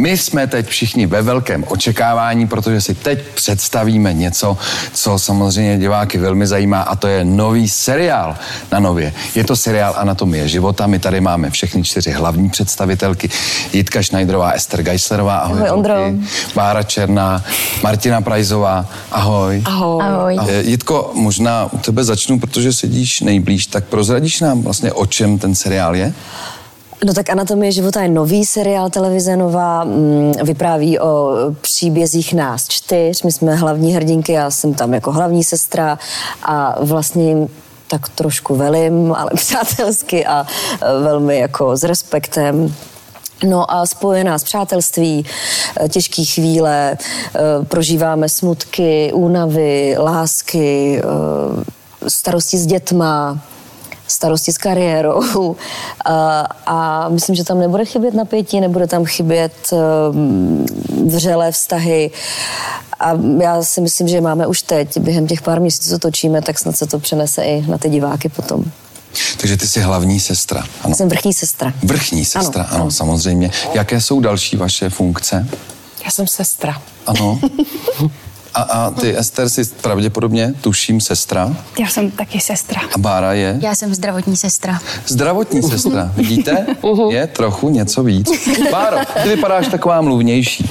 [0.00, 4.56] My jsme teď všichni ve velkém očekávání, protože si teď představíme něco,
[4.92, 8.36] co samozřejmě diváky velmi zajímá a to je nový seriál
[8.72, 9.12] na Nově.
[9.34, 10.86] Je to seriál Anatomie života.
[10.86, 13.30] My tady máme všechny čtyři hlavní představitelky.
[13.72, 15.58] Jitka Schneiderová, Ester Geislerová, ahoj.
[15.58, 15.94] Ahoj, Ondro.
[16.54, 17.44] Bára Černá,
[17.82, 19.62] Martina Prajzová, ahoj.
[19.64, 20.02] Ahoj.
[20.02, 20.38] Ahoj.
[20.48, 25.38] Eh, Jitko, možná u tebe začnu, protože sedíš nejblíž, tak prozradíš nám vlastně, o čem
[25.38, 26.12] ten seriál je?
[27.04, 33.22] No tak Anatomie života je nový seriál televize Nová, mm, vypráví o příbězích nás čtyř,
[33.22, 35.98] my jsme hlavní hrdinky, já jsem tam jako hlavní sestra
[36.42, 37.36] a vlastně
[37.88, 40.46] tak trošku velím, ale přátelsky a
[40.82, 42.74] e, velmi jako s respektem.
[43.44, 45.26] No a spoje nás přátelství,
[45.84, 46.98] e, těžké chvíle, e,
[47.64, 51.02] prožíváme smutky, únavy, lásky,
[52.08, 53.40] starosti s dětma,
[54.10, 55.56] starosti s kariérou
[56.04, 59.52] a, a myslím, že tam nebude chybět napětí, nebude tam chybět
[60.12, 60.66] um,
[61.06, 62.10] vřelé vztahy
[63.00, 66.58] a já si myslím, že máme už teď, během těch pár měsíců, co točíme, tak
[66.58, 68.64] snad se to přenese i na ty diváky potom.
[69.36, 70.64] Takže ty jsi hlavní sestra.
[70.82, 70.94] Ano.
[70.94, 71.72] Jsem vrchní sestra.
[71.82, 72.90] Vrchní sestra, Ano, ano, ano.
[72.90, 73.50] samozřejmě.
[73.74, 75.46] Jaké jsou další vaše funkce?
[76.04, 76.82] Já jsem sestra.
[77.06, 77.40] Ano.
[78.54, 81.56] A, a ty, Ester, jsi pravděpodobně, tuším, sestra.
[81.80, 82.80] Já jsem taky sestra.
[82.94, 84.80] A Bára je Já jsem zdravotní sestra.
[85.06, 86.12] zdravotní sestra.
[86.16, 86.66] Vidíte?
[87.10, 88.48] Je trochu něco víc.
[88.70, 90.70] Báro, ty vypadáš taková mluvnější.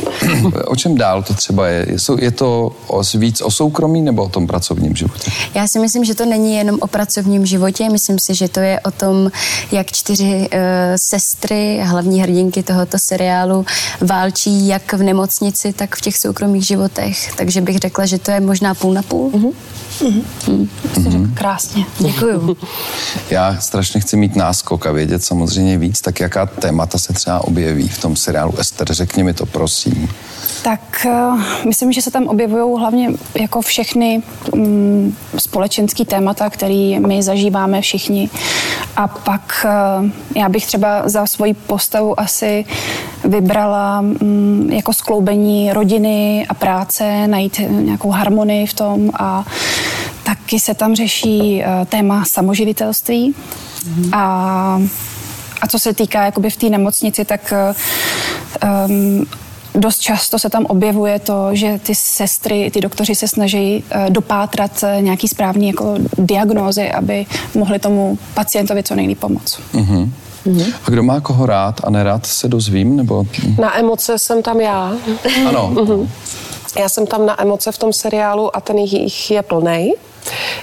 [0.66, 1.88] O čem dál to třeba je?
[2.20, 5.32] Je to o, víc o soukromí nebo o tom pracovním životě?
[5.54, 8.80] Já si myslím, že to není jenom o pracovním životě, myslím si, že to je
[8.80, 9.32] o tom,
[9.72, 10.60] jak čtyři uh,
[10.96, 13.66] sestry, hlavní hrdinky tohoto seriálu,
[14.02, 17.36] válčí jak v nemocnici, tak v těch soukromých životech.
[17.36, 19.32] Takže bych řekla, že to je možná půl na půl.
[19.32, 21.30] Mm-hmm.
[21.34, 21.86] Krásně.
[22.00, 22.58] Děkuju.
[23.30, 27.88] Já strašně chci mít náskok a vědět samozřejmě víc, tak jaká témata se třeba objeví
[27.88, 28.94] v tom seriálu Ester?
[28.94, 30.10] Řekni mi to, prosím.
[30.64, 33.10] Tak uh, myslím, že se tam objevují hlavně
[33.40, 38.30] jako všechny um, společenský témata, které my zažíváme všichni.
[38.96, 39.66] A pak
[40.02, 42.66] uh, já bych třeba za svoji postavu asi
[43.30, 49.46] vybrala um, jako skloubení rodiny a práce, najít nějakou harmonii v tom a
[50.24, 53.36] taky se tam řeší uh, téma samoživitelství.
[54.12, 54.82] A
[55.62, 57.54] a co se týká jakoby v té nemocnici, tak
[58.88, 59.26] um,
[59.76, 64.84] dost často se tam objevuje to, že ty sestry, ty doktoři se snaží uh, dopátrat
[65.00, 67.26] nějaký správný jako diagnózy, aby
[67.56, 69.60] mohli tomu pacientovi co nejlíp pomoct.
[70.46, 70.74] Mhm.
[70.88, 72.96] A kdo má koho rád a nerad, se dozvím?
[72.96, 73.26] Nebo...
[73.60, 74.94] Na emoce jsem tam já.
[75.48, 75.76] Ano.
[76.80, 79.94] Já jsem tam na emoce v tom seriálu a ten jich je plnej.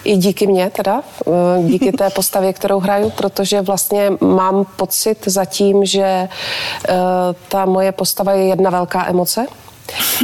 [0.04, 5.84] I díky mně teda, eh, díky té postavě, kterou hraju, protože vlastně mám pocit zatím,
[5.84, 6.28] že eh,
[7.48, 9.46] ta moje postava je jedna velká emoce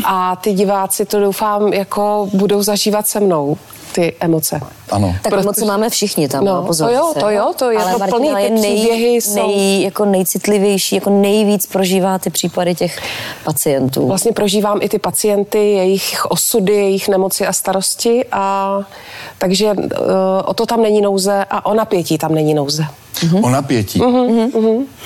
[0.04, 3.56] a ty diváci to doufám jako budou zažívat se mnou,
[3.94, 4.60] ty emoce.
[4.90, 5.14] Ano.
[5.22, 6.88] Tak Protože- emoce máme všichni tam, No, no, pozor.
[6.88, 7.20] to jo, se.
[7.20, 10.94] to jo, to je Ale to Martina plný, je ty příběhy jsou- nej, jako nejcitlivější,
[10.94, 13.00] jako nejvíc prožívá ty případy těch
[13.44, 14.08] pacientů.
[14.08, 18.78] Vlastně prožívám i ty pacienty, jejich osudy, jejich nemoci a starosti a
[19.38, 19.78] takže uh,
[20.44, 22.84] o to tam není nouze a o napětí tam není nouze.
[23.42, 24.02] O napětí.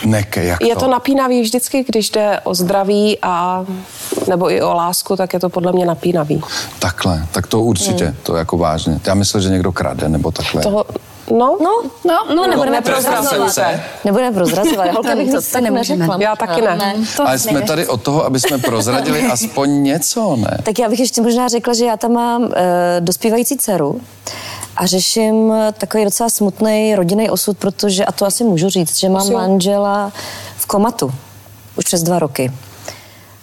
[0.05, 0.81] Neke, jak Je to?
[0.81, 3.65] to napínavý vždycky, když jde o zdraví a
[4.29, 6.41] nebo i o lásku, tak je to podle mě napínavý.
[6.79, 9.01] Takhle, tak to určitě, to jako vážně.
[9.07, 10.63] Já myslel, že někdo krade, nebo takhle.
[10.63, 10.85] Toho,
[11.31, 13.37] no, No, no, no nebudeme neprozrazujte.
[13.37, 13.81] prozrazovat.
[14.05, 14.93] Nebudeme prozrazovat.
[14.95, 15.99] Holka bych to tak nemůžeme.
[15.99, 16.17] neřekla.
[16.21, 16.95] já taky ne.
[17.17, 20.59] To Ale jsme tady od toho, aby jsme prozradili aspoň něco, ne?
[20.63, 22.49] Tak já bych ještě možná řekla, že já tam mám uh,
[23.01, 24.01] dospívající dceru
[24.77, 29.09] a řeším eh, takový docela smutný rodinný osud, protože, a to asi můžu říct, že
[29.09, 30.13] mám manžela
[30.57, 31.13] v komatu
[31.77, 32.53] už přes dva roky.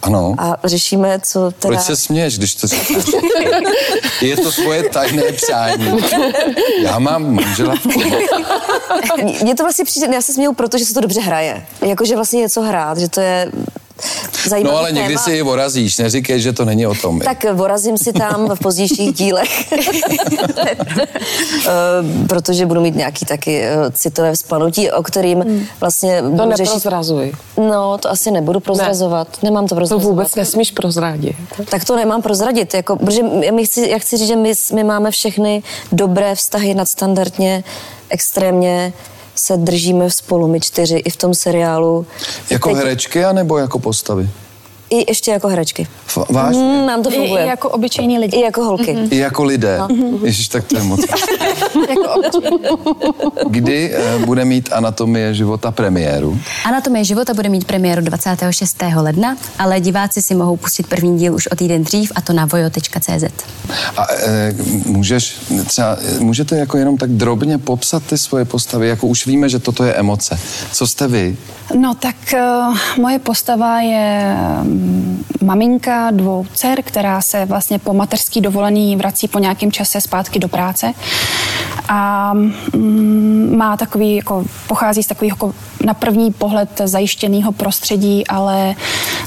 [0.03, 0.35] Ano.
[0.37, 1.73] A řešíme, co teda...
[1.75, 2.67] Proč se směješ, když to?
[4.21, 6.03] Je to tvoje tajné přání.
[6.81, 7.85] Já mám manžela v.
[9.41, 11.65] Mně to vlastně přijde, já se směju, protože se to dobře hraje.
[11.85, 13.51] Jakože vlastně něco hrát, že to je
[14.49, 15.21] zajímavé No ale někdy téma.
[15.23, 17.19] si ji vorazíš, neříkej, že to není o tom.
[17.19, 19.73] Tak vorazím si tam v pozdějších dílech,
[21.67, 26.63] Eh, protože budu mít nějaký taky eh, citové vzplanutí, o kterým vlastně to budu řešit.
[26.63, 27.31] neprozrazuj.
[27.57, 29.27] No, to asi nebudu prozrazovat.
[29.43, 30.09] Nemám to To prozrazovat.
[30.09, 31.35] vůbec nesmíš prozradit.
[31.69, 35.11] Tak to nemám prozradit, jako, protože my chci, já chci říct, že my, my máme
[35.11, 37.63] všechny dobré vztahy nadstandardně,
[38.09, 38.93] extrémně
[39.35, 42.05] se držíme spolu, my čtyři, i v tom seriálu.
[42.49, 44.29] Jako Teď- herečky, anebo jako postavy?
[44.93, 45.87] I ještě jako herečky.
[46.07, 46.63] F- vážně?
[46.63, 47.43] Mm, nám to I, funguje.
[47.43, 48.37] I jako obyčejní lidi.
[48.37, 48.97] I jako holky.
[49.09, 49.77] I jako lidé.
[49.77, 49.87] No.
[50.23, 50.99] Ježiš, tak to je moc.
[51.89, 52.21] jako.
[53.49, 56.39] Kdy eh, bude mít Anatomie života premiéru?
[56.65, 58.83] Anatomie života bude mít premiéru 26.
[58.95, 62.45] ledna, ale diváci si mohou pustit první díl už o týden dřív a to na
[62.45, 63.23] vojo.cz.
[63.97, 64.55] A e,
[64.85, 65.35] můžeš
[65.67, 69.83] třeba, můžete jako jenom tak drobně popsat ty svoje postavy, jako už víme, že toto
[69.83, 70.39] je emoce.
[70.71, 71.37] Co jste vy?
[71.79, 74.35] No tak uh, moje postava je
[75.41, 80.47] maminka dvou dcer, která se vlastně po mateřský dovolený vrací po nějakém čase zpátky do
[80.47, 80.93] práce.
[81.89, 82.33] A
[82.73, 85.53] um, má takový, jako, pochází z takového jako
[85.85, 88.75] na první pohled zajištěného prostředí, ale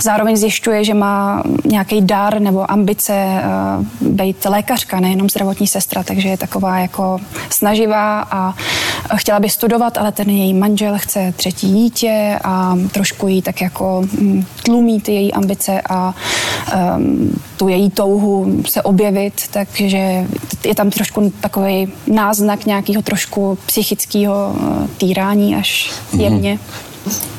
[0.03, 3.43] zároveň zjišťuje, že má nějaký dar nebo ambice
[4.03, 7.19] uh, být lékařka, nejenom zdravotní sestra, takže je taková jako
[7.51, 8.55] snaživá a
[9.17, 14.03] chtěla by studovat, ale ten její manžel chce třetí dítě a trošku jí tak jako
[14.21, 16.15] mm, tlumí ty její ambice a
[16.97, 20.27] um, tu její touhu se objevit, takže
[20.65, 26.59] je tam trošku takový náznak nějakého trošku psychického uh, týrání až jemně.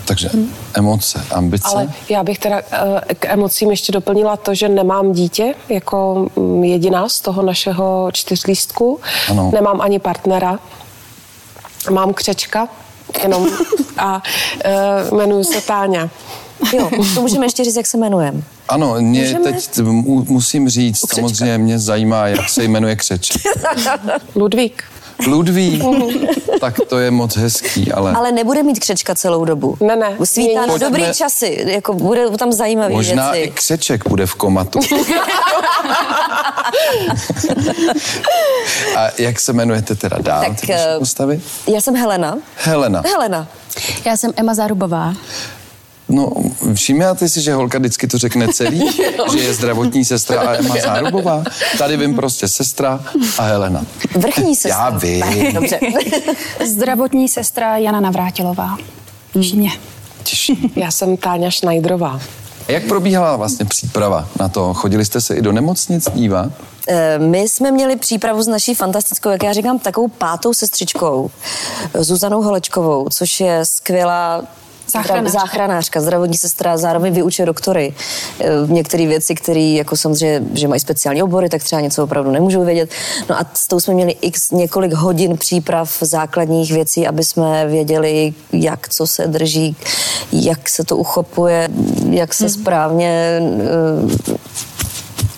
[0.06, 0.30] Takže
[0.74, 1.68] emoce, ambice.
[1.68, 6.64] Ale já bych teda eh, k emocím ještě doplnila to, že nemám dítě jako mm,
[6.64, 9.00] jediná z toho našeho čtyřlístku.
[9.30, 9.52] Ano.
[9.54, 10.60] Nemám ani partnera.
[11.92, 12.68] Mám křečka
[13.24, 13.48] jenom
[13.98, 14.22] a
[15.12, 16.10] uh, jmenuji se Táňa.
[16.74, 18.42] Jo, to můžeme ještě říct, jak se jmenujeme.
[18.70, 19.44] Ano, mě Můžeme?
[19.54, 21.16] teď mu, musím říct, Křečka.
[21.16, 23.32] samozřejmě mě zajímá, jak se jmenuje křeč.
[24.36, 24.84] Ludvík.
[25.28, 25.84] Ludvík,
[26.62, 29.78] tak to je moc hezký, ale, Ale nebude mít křečka celou dobu.
[29.80, 30.18] Ne, ne.
[30.24, 33.48] Svítá na Pojďme- dobrý časy, jako bude tam zajímavé možná věci.
[33.48, 34.80] i křeček bude v komatu.
[38.98, 41.42] A jak se jmenujete teda dál, Tak, eh, postavy?
[41.68, 42.38] Já jsem Helena.
[42.56, 43.04] Helena.
[43.06, 43.48] Helena.
[44.06, 45.14] Já jsem Emma Zarubová.
[46.10, 46.32] No,
[46.74, 48.90] všimněte si, že holka vždycky to řekne celý,
[49.32, 51.44] že je zdravotní sestra a Emma Zárubová.
[51.78, 53.00] Tady vím prostě sestra
[53.38, 53.86] a Helena.
[54.16, 54.70] Vrchní sestra.
[54.84, 55.24] Já vím.
[55.54, 55.80] Dobře.
[56.66, 58.78] Zdravotní sestra Jana Navrátilová.
[59.42, 59.72] Všimně.
[60.24, 60.72] Těší.
[60.76, 62.20] Já jsem Táňa Šnajdrová.
[62.68, 64.74] A Jak probíhala vlastně příprava na to?
[64.74, 66.52] Chodili jste se i do nemocnic dívat?
[66.88, 71.32] Eh, My jsme měli přípravu s naší fantastickou, jak já říkám, takovou pátou sestřičkou,
[72.00, 74.44] Zuzanou Holečkovou, což je skvělá
[74.92, 75.40] Záchranářka.
[75.40, 77.94] záchranářka, zdravotní sestra, zároveň vyučuje doktory.
[78.40, 82.66] Eh, Některé věci, které jako samozřejmě, že mají speciální obory, tak třeba něco opravdu nemůžou
[82.66, 82.90] vědět.
[83.30, 88.34] No a s tou jsme měli x několik hodin příprav základních věcí, aby jsme věděli,
[88.54, 89.76] jak co se drží,
[90.32, 91.70] jak se to uchopuje,
[92.10, 94.38] jak se správně eh,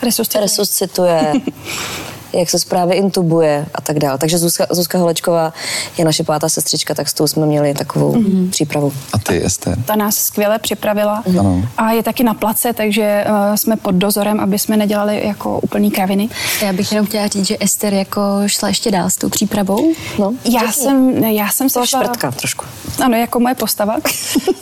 [0.04, 0.40] Resuscitace.
[0.42, 1.34] resuscituje,
[2.34, 4.18] jak se správně intubuje a tak dále.
[4.18, 5.54] Takže Zuzka, Zuzka Holečková
[5.98, 8.50] je naše pátá sestřička, tak s tou jsme měli takovou mm-hmm.
[8.50, 8.94] přípravu.
[9.14, 9.78] A ty, Ester?
[9.86, 11.64] Ta nás skvěle připravila Ano.
[11.78, 15.92] a je taky na place, takže uh, jsme pod dozorem, aby jsme nedělali jako úplný
[15.92, 16.30] kraviny.
[16.62, 19.94] Já bych jenom chtěla říct, že Ester jako šla ještě dál s tou přípravou.
[20.20, 22.04] No, Já jsem, já jsem se šla...
[22.04, 22.66] šprtka trošku.
[23.04, 23.96] Ano, jako moje postava.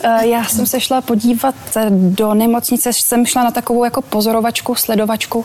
[0.02, 1.54] Eh, Já jsem se šla podívat
[1.90, 5.44] do nemocnice, jsem šla na takovou jako pozorovačku, sledovačku,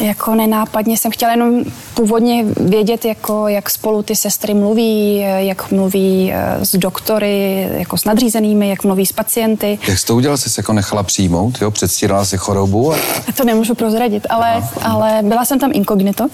[0.00, 1.55] jako nenápadně jsem chtěla jenom
[1.94, 8.04] původně vědět, jako, jak spolu ty sestry mluví, jak mluví eh, s doktory, jako s
[8.04, 9.78] nadřízenými, jak mluví s pacienty.
[9.88, 10.36] Jak jsi to udělal?
[10.36, 11.70] Jsi se jako nechala přijmout, jo?
[11.70, 12.96] Předstírala si chorobu a
[13.36, 16.26] To nemůžu prozradit, ale, ale byla jsem tam inkognito.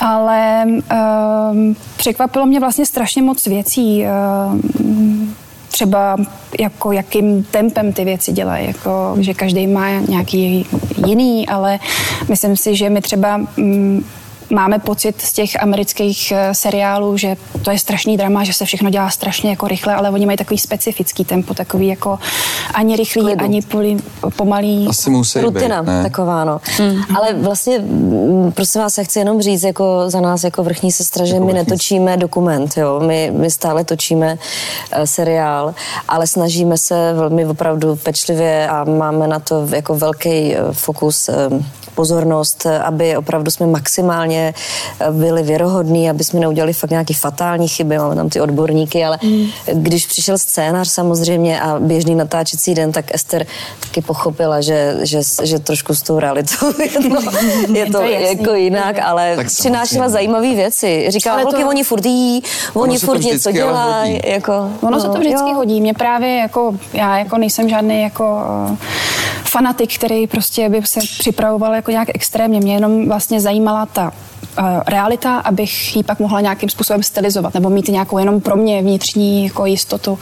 [0.00, 4.04] Ale um, překvapilo mě vlastně strašně moc věcí.
[4.04, 5.34] Um,
[5.76, 6.16] třeba
[6.60, 10.66] jako jakým tempem ty věci dělají, jako, že každý má nějaký
[11.06, 11.78] jiný, ale
[12.28, 14.04] myslím si, že my třeba mm,
[14.50, 18.90] máme pocit z těch amerických eh, seriálů, že to je strašný drama, že se všechno
[18.90, 22.18] dělá strašně jako rychle, ale oni mají takový specifický tempo, takový jako
[22.74, 23.44] ani rychlý, Klidu.
[23.44, 23.96] ani poli,
[24.36, 24.86] pomalý.
[24.88, 26.02] asi musí Rutina být, ne?
[26.02, 26.60] taková, no.
[27.16, 31.24] Ale vlastně, mm, prosím vás, já chci jenom říct jako za nás, jako vrchní sestra,
[31.24, 33.00] že my netočíme dokument, jo.
[33.06, 34.32] My, my stále točíme
[34.98, 35.74] uh, seriál,
[36.08, 41.30] ale snažíme se velmi opravdu pečlivě a máme na to jako velký uh, fokus
[41.96, 44.54] pozornost, eh, aby opravdu jsme maximálně eh,
[45.10, 49.18] byli věrohodní, aby jsme neudělali fakt nějaký fatální chyby, máme tam ty odborníky, ale
[49.72, 53.46] když přišel scénář samozřejmě a běžný natáčecí den, tak Ester
[53.80, 57.20] taky pochopila, že, že, že trošku s tou realitou je to,
[57.72, 58.38] je to To je jasný.
[58.38, 61.06] jako jinak, ale Tak přinášela zajímavé věci.
[61.08, 62.42] Říkala, Ale to- holky, oni furt jí,
[62.74, 64.20] oni to furt něco dělají.
[64.26, 64.52] Jako,
[64.82, 65.54] Ono se to vždycky jo.
[65.54, 65.80] hodí.
[65.80, 68.38] Mě právě jako, já jako nejsem žádný jako
[68.70, 68.76] uh,
[69.48, 72.60] fanatik, který prostě by se připravoval jako nějak extrémně.
[72.60, 74.12] Mě jenom vlastně zajímala ta
[74.58, 78.82] uh, realita, abych ji pak mohla nějakým způsobem stylizovat nebo mít nějakou jenom pro mě
[78.82, 80.18] vnitřní jako jistotu.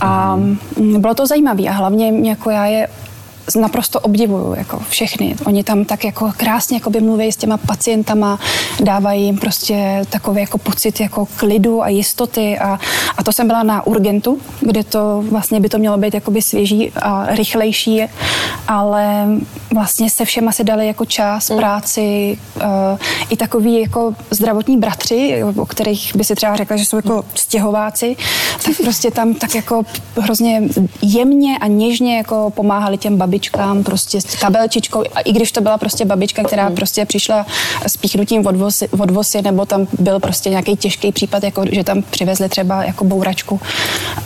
[0.00, 2.88] A mm, bylo to zajímavé a hlavně jako já je
[3.56, 5.36] naprosto obdivuju, jako všechny.
[5.44, 8.38] Oni tam tak jako krásně jako by mluví s těma pacientama,
[8.80, 12.78] dávají jim prostě takový jako pocit jako klidu a jistoty a,
[13.16, 16.92] a to jsem byla na Urgentu, kde to vlastně by to mělo být jakoby svěží
[17.02, 18.02] a rychlejší,
[18.68, 19.26] ale
[19.74, 21.56] vlastně se všema si dali jako čas, mm.
[21.56, 22.62] práci, uh,
[23.30, 28.16] i takový jako zdravotní bratři, o kterých by si třeba řekla, že jsou jako stěhováci,
[28.64, 29.82] tak prostě tam tak jako
[30.16, 30.62] hrozně
[31.02, 35.78] jemně a něžně jako pomáhali těm babičkám prostě s kabelčičkou, a i když to byla
[35.78, 36.74] prostě babička, která mm.
[36.74, 37.46] prostě přišla
[37.86, 42.48] s píchnutím odvosy, odvosy, nebo tam byl prostě nějaký těžký případ, jako že tam přivezli
[42.48, 43.60] třeba jako bouračku.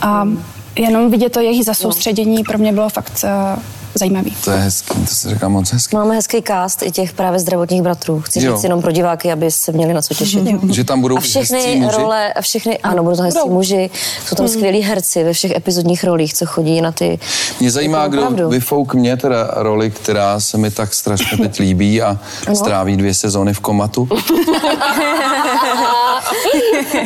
[0.01, 0.27] A
[0.75, 3.59] jenom vidět to jejich zasoustředění pro mě bylo fakt uh,
[3.95, 4.35] zajímavý.
[4.43, 5.95] To je hezký, to se říká moc hezký.
[5.95, 8.21] Máme hezký cast i těch právě zdravotních bratrů.
[8.21, 8.55] Chci Jo.
[8.55, 10.39] říct jenom pro diváky, aby se měli na co těšit.
[10.71, 11.97] Že tam budou A všechny muži?
[11.97, 13.89] role, a všechny, ano, budou to hezcí muži,
[14.25, 17.19] jsou tam skvělí herci ve všech epizodních rolích, co chodí na ty...
[17.59, 18.49] Mě zajímá, Jako kdo opravdu.
[18.49, 22.19] vyfouk mě teda roli, která se mi tak strašně teď líbí a
[22.53, 24.07] stráví dvě sezóny v komatu.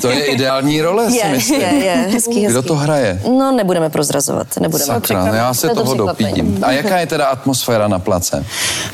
[0.01, 1.61] to je ideální role, si Je, myslím.
[1.61, 2.67] je, je, hezký, Kdo hezký.
[2.67, 3.21] to hraje?
[3.37, 4.85] No, nebudeme prozrazovat, nebudeme.
[4.85, 6.59] Sakra, no já se To je to toho dopídím.
[6.61, 8.45] A jaká je teda atmosféra na place?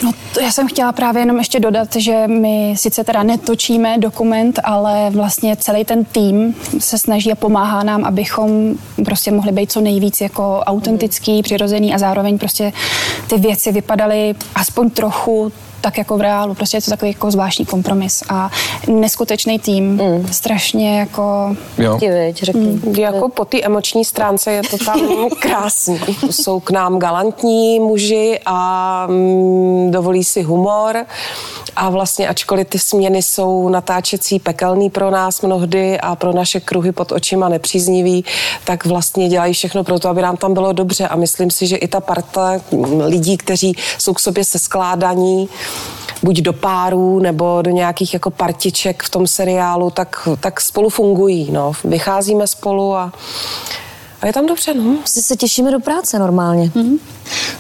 [0.04, 4.60] No, to já jsem chtěla právě jenom ještě dodat, že my sice teda netočíme dokument,
[4.64, 9.82] ale vlastně celý ten tým se snaží a pomáhá nám, abychom prostě mohli být co
[9.82, 12.74] nejvíc jako autentický, přirozený a zároveň prostě
[13.28, 16.54] ty věci vypadaly aspoň trochu tak jako v reálu.
[16.54, 18.50] Prostě je to takový jako zvláštní kompromis a
[18.88, 19.84] neskutečný tým.
[19.86, 20.28] Mm.
[20.32, 21.56] Strašně jako...
[21.78, 21.98] Jo.
[22.00, 22.80] Ti, viď, řekni.
[22.98, 25.02] Jako po té emoční stránce je to tam
[25.40, 26.00] krásný.
[26.32, 31.06] Jsou k nám galantní muži a mm, dovolí si humor.
[31.76, 36.92] A vlastně, ačkoliv ty směny jsou natáčecí pekelný pro nás mnohdy a pro naše kruhy
[36.92, 38.26] pod očima nepříznivý,
[38.64, 41.08] tak vlastně dělají všechno pro to, aby nám tam bylo dobře.
[41.08, 45.50] A myslím si, že i ta parta mm, lidí, kteří jsou k sobě seskládaní,
[46.24, 51.52] buď do párů nebo do nějakých jako partiček v tom seriálu, tak, tak spolu fungují.
[51.52, 51.72] No.
[51.84, 53.12] Vycházíme spolu a,
[54.22, 54.74] a je tam dobře.
[54.74, 54.96] No.
[54.96, 56.72] Prostě se těšíme do práce normálně.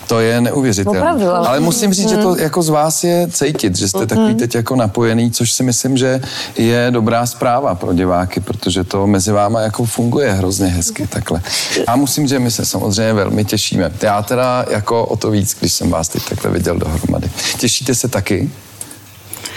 [0.07, 0.99] To je neuvěřitelné.
[0.99, 4.35] Opravdu, ale- ale musím říct, že to jako z vás je cítit, že jste takový
[4.35, 6.21] teď jako napojený, což si myslím, že
[6.57, 11.41] je dobrá zpráva pro diváky, protože to mezi váma jako funguje hrozně hezky takhle.
[11.87, 13.91] A musím, že my se samozřejmě velmi těšíme.
[14.01, 17.31] Já teda jako o to víc, když jsem vás teď takhle viděl dohromady.
[17.59, 18.51] Těšíte se taky?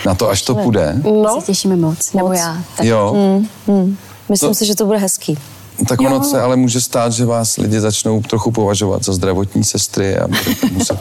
[0.07, 0.95] Na to, až to půjde?
[1.23, 1.41] no.
[1.41, 2.59] Se těšíme moc, nebo já.
[2.77, 3.17] Tak Jo,
[4.29, 5.39] Myslím To- si, že to bude hezký.
[5.89, 10.19] Tak ono se ale může stát, že vás lidi začnou trochu považovat za zdravotní sestry
[10.19, 10.99] a budete muset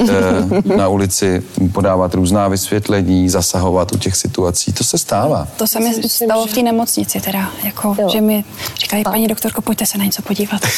[0.10, 4.72] eh, na ulici podávat různá vysvětlení, zasahovat u těch situací.
[4.72, 5.48] To se stává.
[5.56, 8.08] To se mi stalo v té nemocnici teda, jako, Jo.
[8.12, 8.44] že mi
[8.80, 10.60] říkají, paní doktorko, pojďte se na něco podívat.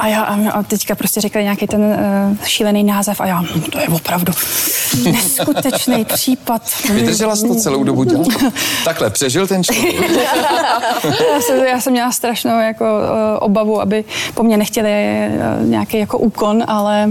[0.00, 3.60] a já a, a teďka prostě řekli nějaký ten uh, šílený název a já, "Hm,
[3.60, 4.32] to je opravdu
[5.04, 6.62] neskutečný případ.
[6.92, 8.26] Vydržela jsi to celou dobu dělat?
[8.84, 9.94] Takhle, přežil ten člověk.
[11.34, 14.90] Já, jsem, já jsem měla strašnou jako, uh, obavu, aby po mně nechtěli
[15.60, 17.10] uh, nějaký jako úkon, ale,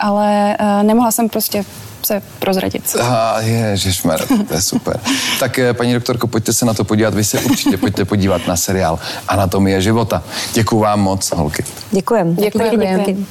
[0.00, 1.64] ale uh, nemohla jsem prostě
[2.06, 2.96] se prozradit.
[3.02, 5.00] A ježišmar, to je super.
[5.40, 7.14] Tak eh, paní doktorko, pojďte se na to podívat.
[7.14, 8.98] Vy se určitě pojďte podívat na seriál
[9.28, 10.22] Anatomie života.
[10.52, 11.64] Děkuju vám moc, holky.
[11.90, 12.34] Děkujem.
[12.36, 12.98] Děkujeme.
[12.98, 13.26] Děkujem.